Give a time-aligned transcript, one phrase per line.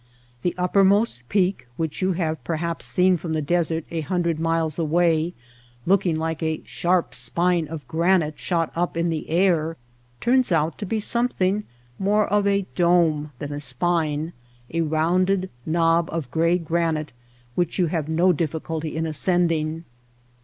[0.41, 5.35] The uppermost peak, which you have perhaps seen from the desert a hundred miles away
[5.85, 9.77] look ing like a sharp spine of granite shot up in the air,
[10.19, 11.65] turns out to be something
[11.99, 14.33] more of a dome than a spine—
[14.73, 17.13] a rounded knob of gray granite
[17.53, 19.83] which you have no difficulty in ascending.